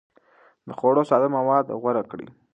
د 0.67 0.69
خوړو 0.77 1.03
ساده 1.09 1.27
مواد 1.35 1.65
غوره 1.81 2.03
کړئ. 2.11 2.27